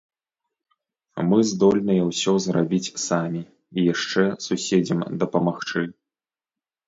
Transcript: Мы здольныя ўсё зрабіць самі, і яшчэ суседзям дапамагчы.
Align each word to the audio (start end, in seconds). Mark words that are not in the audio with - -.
Мы 1.31 1.37
здольныя 1.49 2.03
ўсё 2.07 2.31
зрабіць 2.45 2.93
самі, 3.07 3.41
і 3.77 3.85
яшчэ 3.93 4.23
суседзям 4.49 4.99
дапамагчы. 5.25 5.81